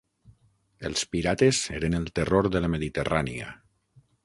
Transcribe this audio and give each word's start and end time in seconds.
Els 0.89 1.03
pirates 1.11 1.59
eren 1.79 1.99
el 1.99 2.09
terror 2.21 2.51
de 2.57 2.65
la 2.65 2.73
Mediterrània. 2.77 3.55